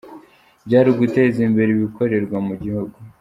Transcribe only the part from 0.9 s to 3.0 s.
uguteza imbere ibikorerwa mu gihugu.